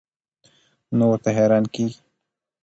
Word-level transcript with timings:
نو 0.97 1.03
ورته 1.09 1.29
حېران 1.37 1.65
کيږي 1.73 1.99